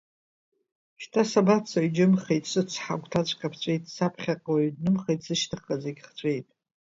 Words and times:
Шьҭа 1.01 1.23
сабацои 1.31 1.87
џьымхеит, 1.95 2.43
сыцҳа 2.51 2.95
агәҭаҵәҟьа 2.97 3.51
ԥҵәеит, 3.53 3.83
саԥхьаҟа 3.95 4.49
уаҩ 4.53 4.69
днымхеит, 4.75 5.21
сышьҭахьҟа 5.25 5.75
зегь 5.83 6.01
хҵәеит! 6.07 6.47